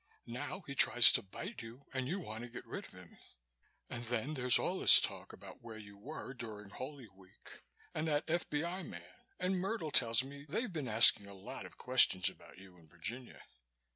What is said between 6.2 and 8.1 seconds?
during Holy Week and